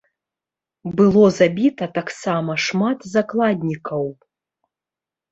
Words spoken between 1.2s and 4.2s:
забіта таксама шмат закладнікаў.